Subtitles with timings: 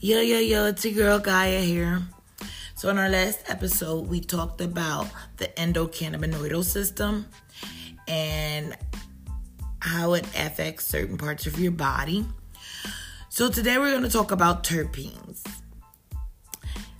[0.00, 2.00] Yo, yo, yo, it's your girl Gaia here.
[2.76, 7.26] So, in our last episode, we talked about the endocannabinoidal system
[8.06, 8.76] and
[9.80, 12.24] how it affects certain parts of your body.
[13.28, 15.44] So, today we're going to talk about terpenes.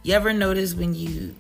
[0.03, 1.37] You ever notice when you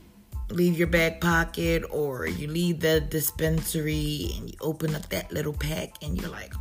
[0.50, 5.54] leave your back pocket or you leave the dispensary and you open up that little
[5.54, 6.54] pack and you're like,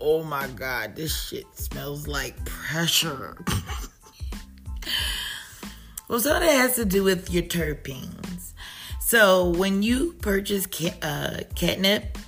[0.00, 3.36] oh my god, this shit smells like pressure.
[6.10, 8.52] Well, that has to do with your terpenes.
[8.98, 10.66] So, when you purchase
[11.02, 12.18] uh, catnip,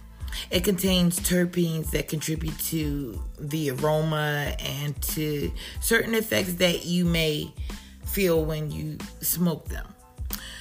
[0.53, 5.51] it contains terpenes that contribute to the aroma and to
[5.81, 7.53] certain effects that you may
[8.07, 9.93] feel when you smoke them.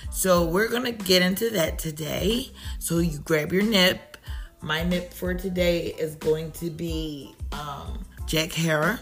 [0.10, 2.50] So, we're going to get into that today.
[2.80, 4.18] So, you grab your nip.
[4.62, 9.00] My nip for today is going to be um, Jack Herer.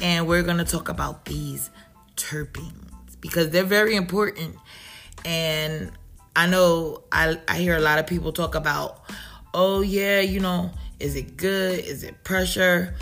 [0.00, 1.68] And we're going to talk about these
[2.16, 2.93] terpenes
[3.24, 4.54] because they're very important.
[5.24, 5.90] And
[6.36, 9.00] I know I, I hear a lot of people talk about,
[9.54, 11.78] oh, yeah, you know, is it good?
[11.78, 12.94] Is it pressure?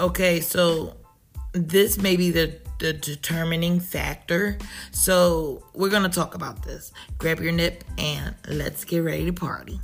[0.00, 0.96] Okay, so
[1.52, 4.58] this may be the, the determining factor.
[4.90, 6.92] So we're going to talk about this.
[7.18, 9.78] Grab your nip and let's get ready to party.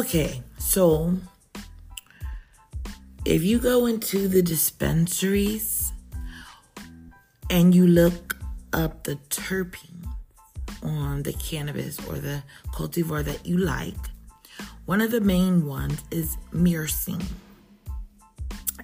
[0.00, 1.14] Okay, so
[3.26, 5.92] if you go into the dispensaries
[7.50, 8.38] and you look
[8.72, 10.08] up the terpene
[10.82, 12.42] on the cannabis or the
[12.72, 13.94] cultivar that you like,
[14.86, 17.22] one of the main ones is myrcene.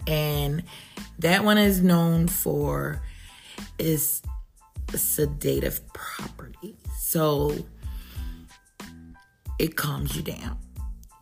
[0.06, 0.64] And
[1.20, 3.00] that one is known for
[3.78, 4.20] its
[4.94, 6.76] sedative properties.
[6.98, 7.56] So
[9.58, 10.58] it calms you down.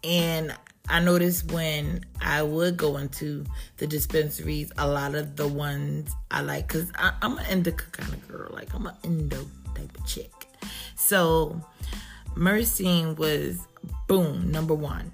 [0.04, 0.54] And
[0.88, 3.44] I noticed when I would go into
[3.78, 8.28] the dispensaries, a lot of the ones I like, because I'm an indica kind of
[8.28, 10.31] girl, like I'm an Indo type of chick.
[10.94, 11.60] So,
[12.34, 13.66] Myrcene was
[14.06, 15.10] boom, number one.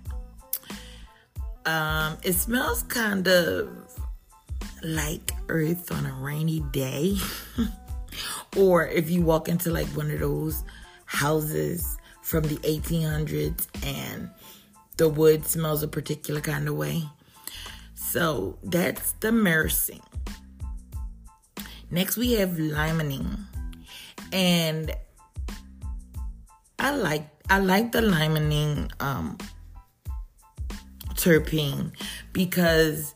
[1.66, 3.68] Um, it smells kind of
[4.82, 7.16] like earth on a rainy day.
[8.56, 10.64] or if you walk into like one of those
[11.06, 14.30] houses from the 1800s and
[15.00, 17.02] the wood smells a particular kind of way.
[17.94, 20.04] So that's the myrcene.
[21.90, 23.46] Next we have limonene.
[24.30, 24.94] And
[26.78, 29.38] I like I like the limonene um,
[31.14, 31.92] terpene
[32.34, 33.14] because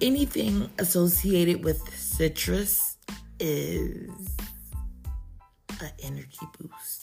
[0.00, 2.96] anything associated with citrus
[3.40, 4.36] is
[5.80, 7.02] an energy boost.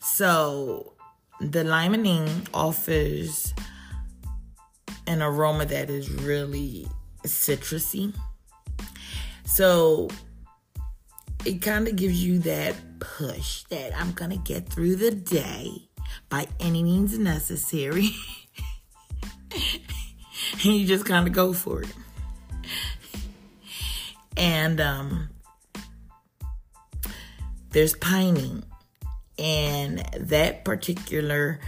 [0.00, 0.91] So
[1.50, 3.52] the limonene offers
[5.08, 6.86] an aroma that is really
[7.24, 8.14] citrusy.
[9.44, 10.08] So
[11.44, 15.88] it kind of gives you that push that I'm going to get through the day
[16.28, 18.10] by any means necessary.
[19.52, 21.92] and you just kind of go for it.
[24.36, 25.28] And um,
[27.70, 28.62] there's pinene
[29.42, 31.58] and that particular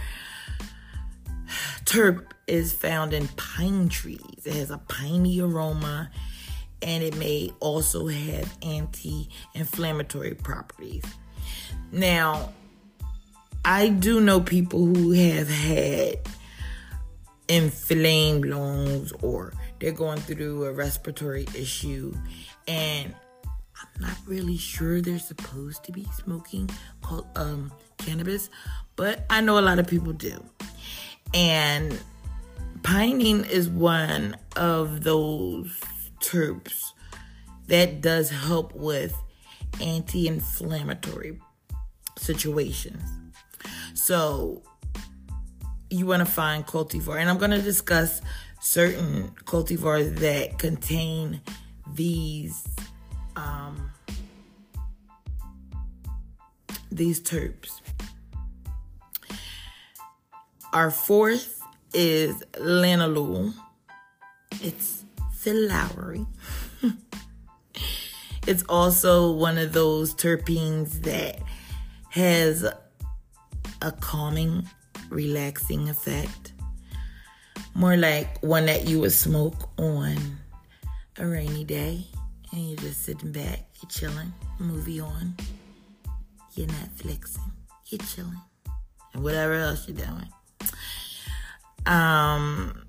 [1.83, 4.45] terp is found in pine trees.
[4.45, 6.09] It has a piney aroma
[6.81, 11.03] and it may also have anti inflammatory properties.
[11.91, 12.53] Now,
[13.65, 16.19] I do know people who have had
[17.47, 22.15] inflamed lungs or they're going through a respiratory issue
[22.67, 23.13] and
[23.99, 26.69] not really sure they're supposed to be smoking
[27.35, 28.49] um, cannabis,
[28.95, 30.43] but I know a lot of people do.
[31.33, 31.99] And
[32.81, 35.71] pinene is one of those
[36.19, 36.91] terps
[37.67, 39.15] that does help with
[39.81, 41.39] anti inflammatory
[42.17, 43.01] situations.
[43.93, 44.61] So,
[45.89, 48.21] you want to find cultivar, and I'm going to discuss
[48.59, 51.41] certain cultivars that contain
[51.93, 52.67] these
[53.35, 53.91] um,
[56.95, 57.81] these terps.
[60.73, 61.61] Our fourth
[61.93, 63.53] is linalool.
[64.61, 65.05] It's
[65.37, 66.25] phyllowery.
[68.47, 71.39] it's also one of those terpenes that
[72.09, 72.65] has
[73.81, 74.67] a calming,
[75.09, 76.53] relaxing effect.
[77.73, 80.17] More like one that you would smoke on
[81.17, 82.05] a rainy day
[82.51, 85.35] and you're just sitting back, you're chilling, movie on.
[86.55, 87.51] You're Netflixing,
[87.87, 88.41] you're chilling,
[89.13, 90.29] and whatever else you're doing.
[91.85, 92.85] Um,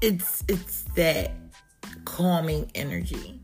[0.00, 1.32] it's it's that
[2.04, 3.40] calming energy.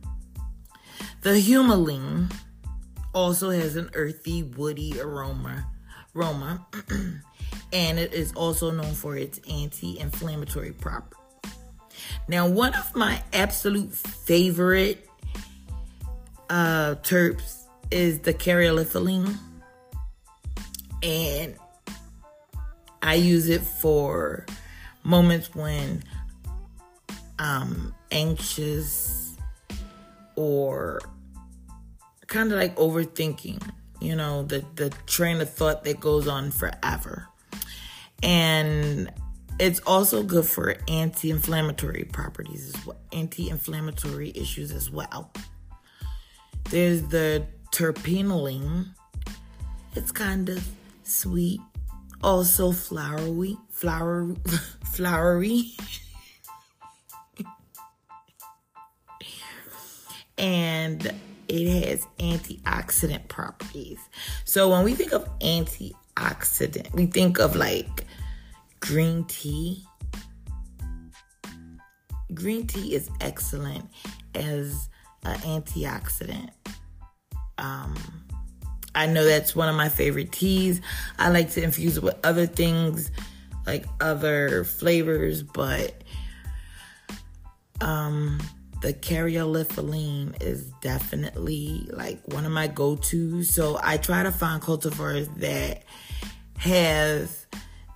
[1.23, 2.33] The humulene
[3.15, 5.67] also has an earthy, woody aroma,
[6.17, 6.67] aroma,
[7.73, 11.19] and it is also known for its anti-inflammatory properties.
[12.29, 15.09] Now, one of my absolute favorite
[16.51, 17.62] uh, terps
[17.93, 19.37] is the caryophyllene,
[21.03, 21.55] and
[23.03, 24.47] I use it for
[25.05, 26.03] moments when
[27.39, 29.37] I'm anxious
[30.37, 31.01] or
[32.29, 33.63] kind of like overthinking,
[34.01, 37.29] you know, the, the train of thought that goes on forever.
[38.23, 39.13] And
[39.59, 45.33] it's also good for anti-inflammatory properties as well, anti-inflammatory issues as well.
[46.71, 48.87] There's the terpinolene.
[49.95, 50.67] It's kind of
[51.03, 51.61] sweet,
[52.23, 54.35] also flowery, flower,
[54.85, 55.73] flowery.
[60.39, 61.13] and
[61.49, 63.99] it has antioxidant properties.
[64.45, 68.05] So when we think of antioxidant, we think of like
[68.81, 69.85] green tea.
[72.35, 73.85] Green tea is excellent
[74.35, 74.89] as
[75.25, 76.51] an antioxidant.
[77.63, 77.95] Um,
[78.95, 80.81] I know that's one of my favorite teas.
[81.19, 83.11] I like to infuse it with other things,
[83.67, 85.95] like other flavors, but
[87.81, 88.41] um,
[88.83, 93.49] the caryophyllene is definitely like one of my go-tos.
[93.49, 95.85] So I try to find cultivars that
[96.59, 97.31] have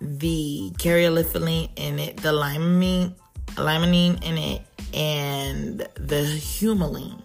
[0.01, 3.15] the caryophyllene in it, the limonene,
[3.57, 4.63] limonene in it,
[4.95, 7.23] and the humulene.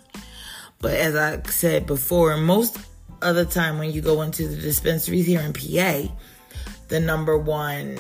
[0.82, 2.78] But as I said before, most
[3.22, 6.12] of the time when you go into the dispensaries here in PA,
[6.88, 7.98] the number one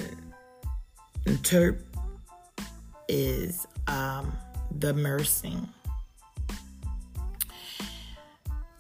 [1.26, 1.80] terp
[3.08, 4.34] is um,
[4.72, 5.68] the myrcene.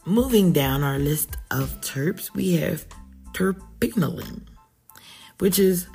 [0.03, 2.87] Moving down our list of terps, we have
[3.33, 4.41] terpinolene,
[5.37, 5.87] which is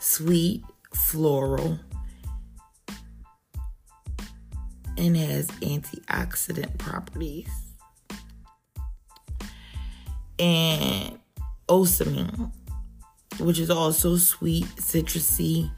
[0.00, 1.78] sweet, floral,
[4.96, 7.50] and has antioxidant properties.
[10.38, 11.18] And
[11.68, 12.52] ocimene,
[13.38, 15.70] which is also sweet, citrusy,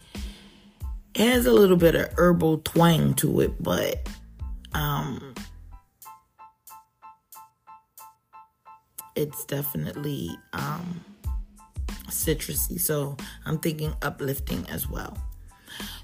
[1.14, 4.08] it has a little bit of herbal twang to it, but
[4.74, 5.34] um
[9.16, 11.04] it's definitely um
[12.08, 12.80] citrusy.
[12.80, 15.16] So I'm thinking uplifting as well.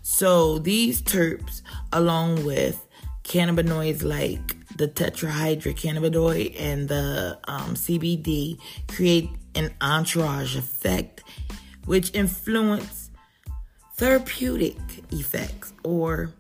[0.02, 1.62] So these terps,
[1.92, 2.86] along with
[3.24, 11.22] cannabinoids like the tetrahydrocannabinoid and the um, CBD, create an entourage effect,
[11.86, 13.10] which influence
[13.96, 14.76] therapeutic
[15.12, 16.32] effects or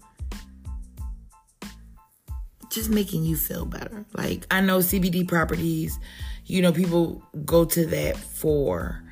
[2.70, 4.04] just making you feel better.
[4.14, 5.98] Like I know CBD properties,
[6.46, 9.02] you know, people go to that for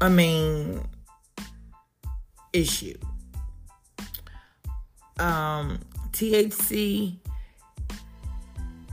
[0.00, 0.80] a main
[2.52, 2.96] issue.
[5.18, 5.80] Um,
[6.16, 7.18] THC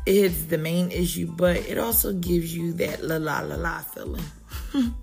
[0.05, 4.25] is the main issue, but it also gives you that la la la la feeling.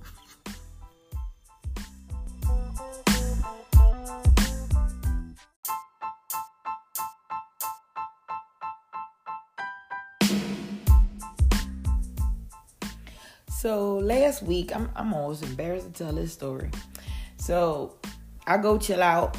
[13.49, 16.71] So last week, I'm I'm almost embarrassed to tell this story.
[17.37, 17.95] So
[18.47, 19.37] I go chill out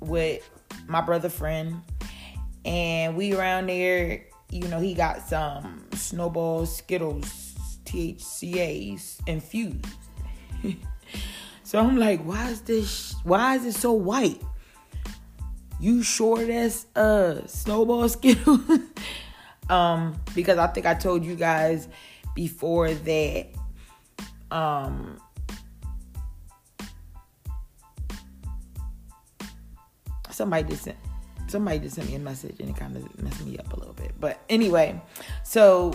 [0.00, 0.48] with
[0.86, 1.82] my brother friend,
[2.66, 4.26] and we around there.
[4.50, 7.54] You know, he got some Snowball Skittles
[7.84, 9.86] THCAs infused.
[11.62, 13.14] so I'm like, why is this?
[13.24, 14.42] Why is it so white?
[15.80, 18.60] You sure that's uh Snowball Skittles?
[19.70, 21.88] um, because I think I told you guys
[22.34, 23.46] before that
[24.50, 25.18] um
[30.30, 31.05] somebody just sent
[31.48, 33.94] somebody just sent me a message and it kind of messed me up a little
[33.94, 34.12] bit.
[34.18, 35.00] But anyway,
[35.44, 35.92] so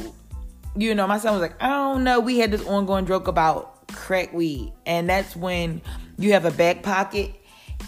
[0.75, 2.19] you know, my son was like, I don't know.
[2.19, 5.81] We had this ongoing joke about crack weed, and that's when
[6.17, 7.35] you have a back pocket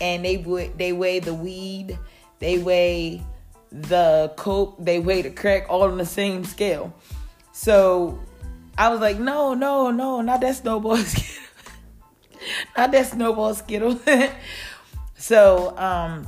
[0.02, 1.98] and they would they weigh the weed,
[2.40, 3.24] they weigh
[3.72, 6.94] the coke, they weigh the crack all on the same scale.
[7.52, 8.20] So
[8.78, 11.44] I was like, no, no, no, not that snowball skittle.
[12.78, 14.00] not that snowball skittle.
[15.16, 16.28] so, um,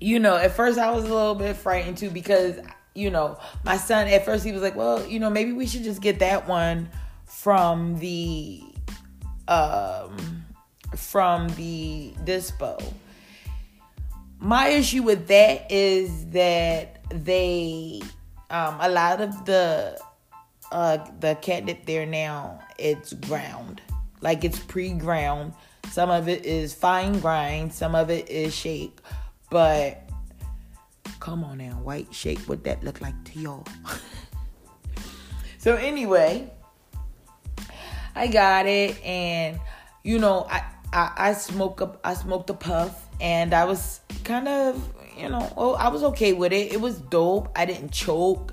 [0.00, 2.58] you know, at first I was a little bit frightened too because
[2.94, 5.84] you know, my son at first he was like, well, you know, maybe we should
[5.84, 6.88] just get that one
[7.24, 8.62] from the
[9.48, 10.44] um
[10.96, 12.82] from the dispo.
[14.38, 18.00] My issue with that is that they
[18.50, 20.00] um a lot of the
[20.72, 23.80] uh the catnip there now it's ground.
[24.20, 25.54] Like it's pre-ground.
[25.90, 28.98] Some of it is fine grind, some of it is shake.
[29.50, 30.08] But
[31.18, 33.66] come on now, white shake, what that look like to y'all?
[35.58, 36.50] so anyway,
[38.14, 39.60] I got it, and
[40.04, 44.48] you know, I I, I smoke up I smoked a puff, and I was kind
[44.48, 46.72] of you know, oh, I was okay with it.
[46.72, 47.50] It was dope.
[47.54, 48.52] I didn't choke.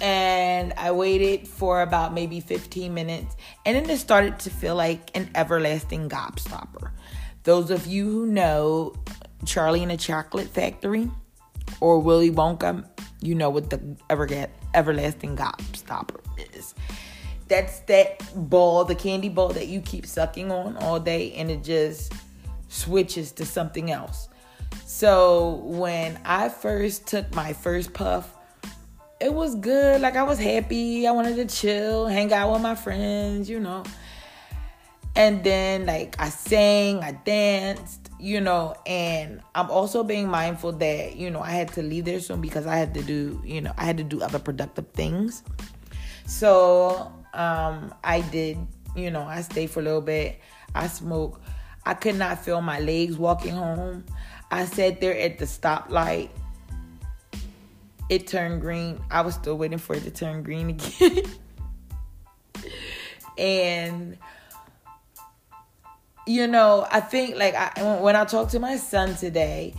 [0.00, 3.36] And I waited for about maybe 15 minutes.
[3.66, 6.90] And then it started to feel like an everlasting gobstopper.
[7.44, 8.94] Those of you who know
[9.44, 11.10] Charlie and the Chocolate Factory
[11.80, 12.86] or Willy Wonka,
[13.20, 13.80] you know what the
[14.10, 14.28] ever
[14.74, 16.20] everlasting gobstopper
[16.56, 16.74] is.
[17.48, 21.62] That's that ball, the candy ball that you keep sucking on all day and it
[21.62, 22.12] just
[22.68, 24.28] switches to something else.
[24.86, 28.34] So when I first took my first puff,
[29.20, 30.00] it was good.
[30.00, 31.06] Like I was happy.
[31.06, 33.84] I wanted to chill, hang out with my friends, you know.
[35.14, 41.16] And then like I sang, I danced, you know, and I'm also being mindful that,
[41.16, 43.72] you know, I had to leave there soon because I had to do, you know,
[43.76, 45.42] I had to do other productive things.
[46.24, 48.58] So, um, I did,
[48.96, 50.40] you know, I stayed for a little bit.
[50.74, 51.42] I smoked.
[51.84, 54.04] I could not feel my legs walking home.
[54.50, 56.30] I sat there at the stoplight.
[58.08, 59.00] It turned green.
[59.10, 61.24] I was still waiting for it to turn green again.
[63.36, 64.18] and
[66.26, 69.74] you know, I think like I, when I talked to my son today,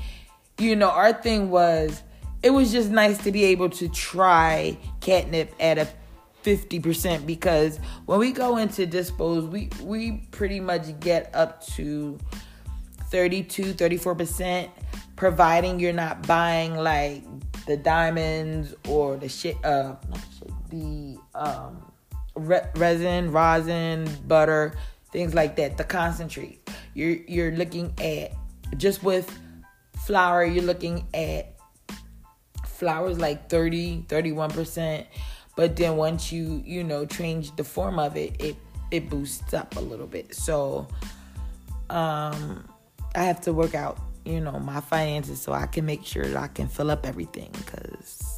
[0.58, 2.04] you know, our thing was
[2.42, 5.88] it was just nice to be able to try catnip at a
[6.44, 12.20] 50% because when we go into dispos, we we pretty much get up to
[13.10, 14.70] 32, 34%
[15.16, 17.24] providing you're not buying like
[17.66, 19.96] the diamonds or the shit uh
[20.70, 21.92] the um
[22.36, 24.74] re- resin, rosin, butter
[25.14, 25.78] things like that.
[25.78, 26.70] The concentrate.
[26.94, 28.34] You're you're looking at
[28.76, 29.40] just with
[30.06, 31.56] flower, you're looking at
[32.66, 35.06] flowers like 30, 31%.
[35.56, 38.56] But then once you, you know, change the form of it, it
[38.92, 40.34] it boosts up a little bit.
[40.36, 40.88] So
[41.90, 42.68] um
[43.16, 46.36] I have to work out, you know, my finances so I can make sure that
[46.36, 48.33] I can fill up everything cuz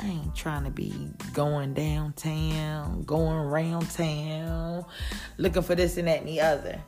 [0.00, 4.84] I ain't trying to be going downtown, going around town,
[5.38, 6.80] looking for this and that and the other.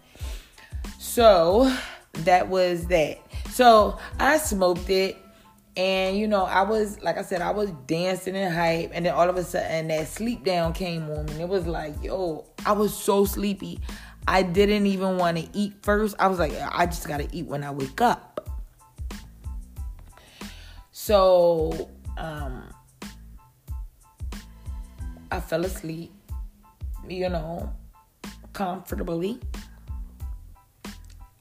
[0.99, 1.75] So
[2.13, 3.19] that was that.
[3.51, 5.17] So I smoked it.
[5.77, 9.15] And you know, I was like I said, I was dancing and hype, and then
[9.15, 11.33] all of a sudden that sleep down came on me.
[11.33, 13.81] And it was like, yo, I was so sleepy.
[14.27, 16.17] I didn't even want to eat first.
[16.19, 18.51] I was like, I just gotta eat when I wake up.
[20.93, 21.89] So
[22.19, 22.65] um
[25.31, 26.13] I fell asleep,
[27.09, 27.73] you know,
[28.53, 29.39] comfortably.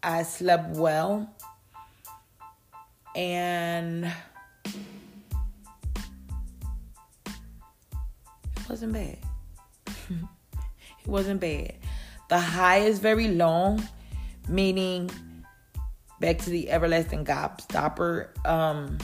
[0.03, 1.33] I slept well.
[3.15, 4.13] And it
[8.69, 9.17] wasn't bad.
[9.87, 11.73] it wasn't bad.
[12.29, 13.81] The high is very long,
[14.47, 15.09] meaning
[16.19, 18.29] back to the everlasting gobstopper.
[18.45, 18.99] Um,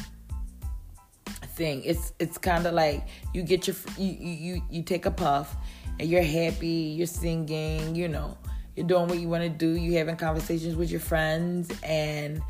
[1.56, 1.84] thing.
[1.84, 5.56] It's it's kind of like you get your you, you you take a puff
[6.00, 8.38] and you're happy, you're singing, you know,
[8.76, 12.42] you're doing what you want to do, you're having conversations with your friends and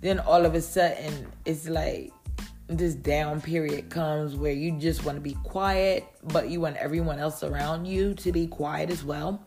[0.00, 2.12] then all of a sudden it's like
[2.68, 7.18] this down period comes where you just want to be quiet, but you want everyone
[7.18, 9.44] else around you to be quiet as well.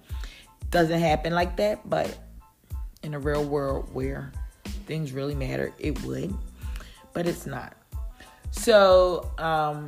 [0.69, 2.17] Doesn't happen like that, but
[3.03, 4.31] in a real world where
[4.85, 6.33] things really matter, it would,
[7.13, 7.75] but it's not.
[8.51, 9.85] So, um,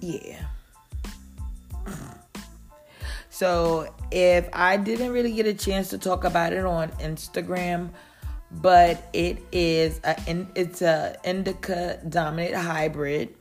[0.00, 0.46] yeah.
[3.28, 7.90] So, if I didn't really get a chance to talk about it on Instagram,
[8.50, 10.16] but it is a
[10.54, 13.34] it's a indica dominant hybrid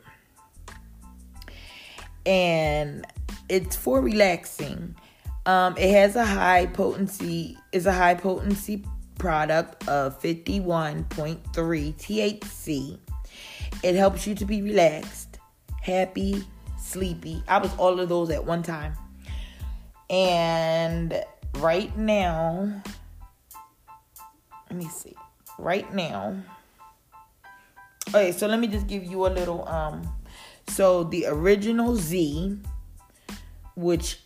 [2.25, 3.05] and
[3.49, 4.95] it's for relaxing.
[5.45, 8.85] Um, it has a high potency, is a high potency
[9.19, 11.05] product of 51.3
[11.53, 12.97] THC.
[13.83, 15.37] It helps you to be relaxed,
[15.81, 16.43] happy,
[16.81, 17.43] sleepy.
[17.47, 18.95] I was all of those at one time.
[20.09, 21.23] And
[21.57, 22.81] right now,
[24.69, 25.15] let me see.
[25.59, 26.35] right now.
[28.09, 30.07] Okay, so let me just give you a little um
[30.67, 32.57] so the original Z
[33.75, 34.21] which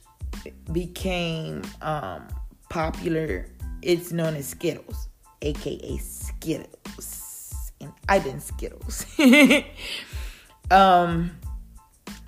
[0.71, 2.27] became um
[2.69, 3.47] popular
[3.84, 5.10] it's known as Skittles,
[5.42, 7.72] aka Skittles.
[7.82, 9.06] And I didn't Skittles.
[10.72, 11.32] um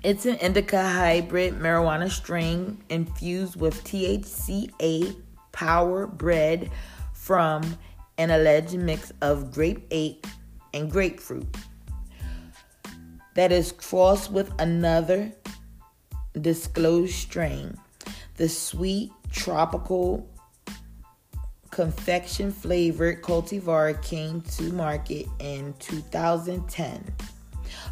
[0.02, 5.16] it's an indica hybrid marijuana strain infused with THCA
[5.52, 6.70] power bred
[7.12, 7.78] from
[8.18, 10.26] an alleged mix of grape ape
[10.74, 11.56] and grapefruit
[13.34, 15.32] that is crossed with another
[16.40, 17.76] disclosed strain.
[18.36, 20.28] The sweet tropical
[21.76, 27.04] confection flavored cultivar came to market in 2010.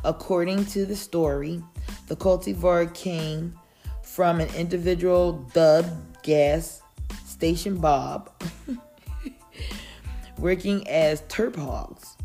[0.04, 1.62] According to the story,
[2.06, 3.54] the cultivar came
[4.02, 5.90] from an individual dubbed
[6.22, 6.80] gas
[7.26, 8.30] station Bob
[10.38, 12.16] working as terp hogs.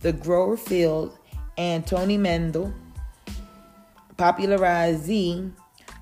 [0.00, 1.18] The grower field
[1.58, 2.72] and Tony Mendel
[4.16, 5.50] popularized Z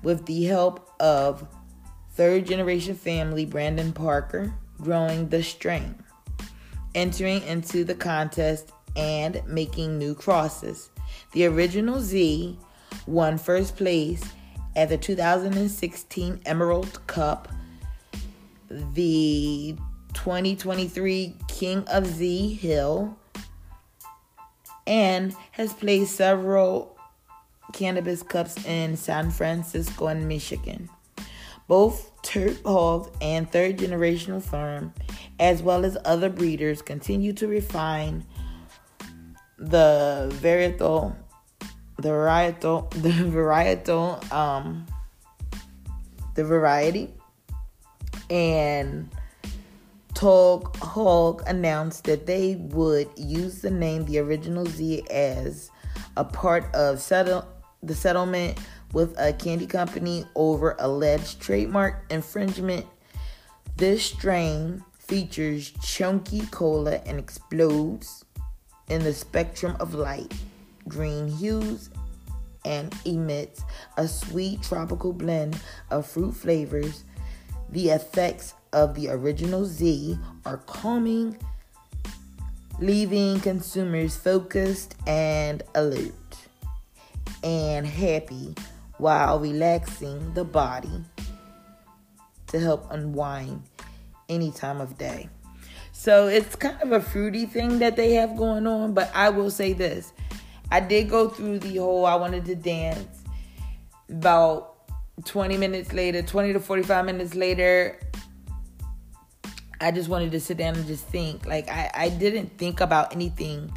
[0.01, 1.45] with the help of
[2.13, 5.95] third generation family Brandon Parker growing the strain,
[6.95, 10.89] entering into the contest and making new crosses.
[11.33, 12.57] The original Z
[13.05, 14.23] won first place
[14.75, 17.47] at the 2016 Emerald Cup,
[18.69, 19.75] the
[20.13, 23.17] 2023 King of Z Hill,
[24.85, 26.97] and has played several
[27.73, 30.89] cannabis cups in San Francisco and Michigan.
[31.67, 34.93] Both Terp Hog and third generational firm,
[35.39, 38.25] as well as other breeders, continue to refine
[39.57, 41.15] the varietal
[41.97, 44.85] the varietal the varietal um
[46.35, 47.13] the variety.
[48.29, 49.09] And
[50.13, 55.69] Tog Hog announced that they would use the name the original Z as
[56.15, 57.47] a part of settle
[57.83, 58.59] the settlement
[58.93, 62.85] with a candy company over alleged trademark infringement.
[63.75, 68.25] This strain features chunky cola and explodes
[68.89, 70.33] in the spectrum of light
[70.87, 71.89] green hues
[72.65, 73.61] and emits
[73.97, 77.03] a sweet tropical blend of fruit flavors.
[77.69, 81.37] The effects of the original Z are calming,
[82.79, 86.13] leaving consumers focused and alert
[87.43, 88.55] and happy
[88.97, 91.03] while relaxing the body
[92.47, 93.61] to help unwind
[94.29, 95.29] any time of day.
[95.91, 99.49] So it's kind of a fruity thing that they have going on, but I will
[99.49, 100.13] say this.
[100.71, 103.23] I did go through the whole I wanted to dance
[104.09, 104.75] about
[105.25, 107.99] 20 minutes later, 20 to 45 minutes later,
[109.79, 111.45] I just wanted to sit down and just think.
[111.45, 113.71] Like I, I didn't think about anything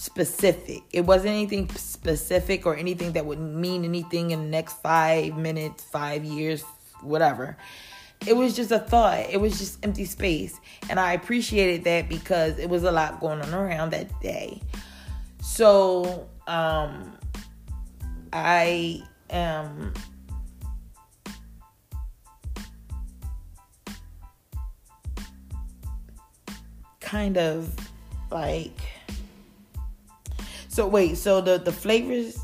[0.00, 0.82] specific.
[0.92, 5.84] It wasn't anything specific or anything that would mean anything in the next five minutes,
[5.84, 6.62] five years,
[7.02, 7.58] whatever.
[8.26, 9.26] It was just a thought.
[9.28, 10.58] It was just empty space.
[10.88, 14.62] And I appreciated that because it was a lot going on around that day.
[15.42, 17.12] So, um,
[18.32, 19.92] I am
[27.00, 27.74] kind of
[28.30, 28.80] like
[30.70, 32.38] so wait, so the the flavors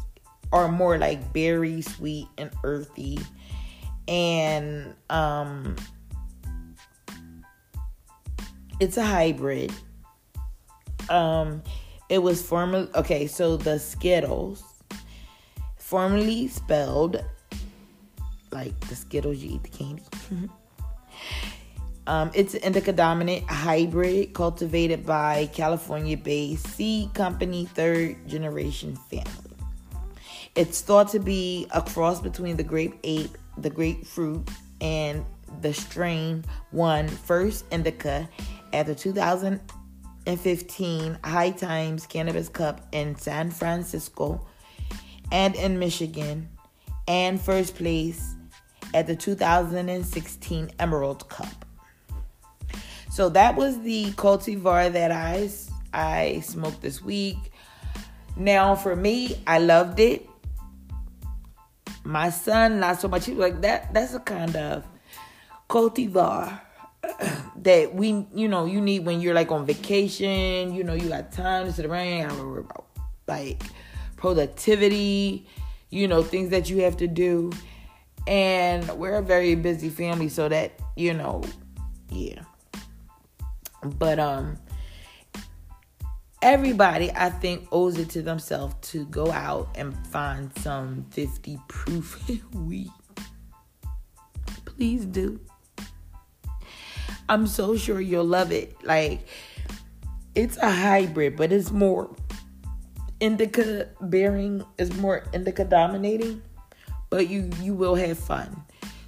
[0.52, 3.20] are more like berry, sweet, and earthy,
[4.08, 5.76] and um,
[8.80, 9.72] it's a hybrid.
[11.08, 11.62] Um,
[12.08, 13.28] it was formerly okay.
[13.28, 14.64] So the Skittles,
[15.76, 17.24] formerly spelled
[18.50, 20.02] like the Skittles you eat the candy.
[22.06, 29.56] Um, it's an indica dominant hybrid cultivated by California based seed company third generation family.
[30.54, 34.48] It's thought to be a cross between the grape ape, the grapefruit,
[34.80, 35.24] and
[35.60, 38.28] the strain won first indica
[38.72, 44.46] at the 2015 High Times Cannabis Cup in San Francisco
[45.32, 46.48] and in Michigan,
[47.08, 48.34] and first place
[48.94, 51.65] at the 2016 Emerald Cup.
[53.16, 55.48] So that was the cultivar that I
[55.94, 57.38] I smoked this week.
[58.36, 60.28] Now for me, I loved it.
[62.04, 63.24] My son, not so much.
[63.24, 63.94] He was like that.
[63.94, 64.84] That's a kind of
[65.70, 66.60] cultivar
[67.56, 70.74] that we, you know, you need when you're like on vacation.
[70.74, 72.38] You know, you got time to sit around.
[72.38, 72.84] Worry about
[73.26, 73.62] like
[74.18, 75.46] productivity.
[75.88, 77.50] You know, things that you have to do.
[78.26, 81.42] And we're a very busy family, so that you know,
[82.10, 82.42] yeah.
[83.90, 84.58] But um
[86.42, 92.28] everybody, I think, owes it to themselves to go out and find some 50 proof
[92.54, 92.90] weed.
[94.64, 95.40] Please do.
[97.28, 98.76] I'm so sure you'll love it.
[98.84, 99.26] Like,
[100.34, 102.14] it's a hybrid, but it's more
[103.18, 106.42] indica bearing, it's more indica dominating,
[107.10, 108.62] but you you will have fun.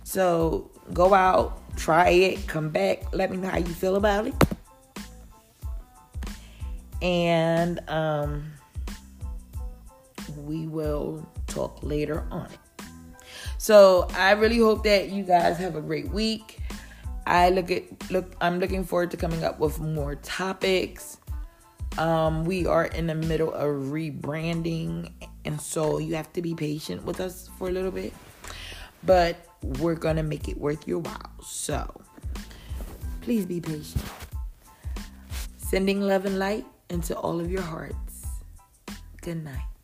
[0.04, 4.34] So go out, try it, come back, let me know how you feel about it.
[7.00, 8.52] And um
[10.36, 12.48] we will talk later on.
[13.58, 16.60] So I really hope that you guys have a great week.
[17.26, 21.18] I look at look I'm looking forward to coming up with more topics.
[21.98, 25.10] Um, we are in the middle of rebranding,
[25.44, 28.12] and so you have to be patient with us for a little bit.
[29.02, 31.32] But we're gonna make it worth your while.
[31.42, 32.00] So
[33.20, 34.04] please be patient.
[35.56, 38.26] Sending love and light into all of your hearts.
[39.22, 39.77] Good night.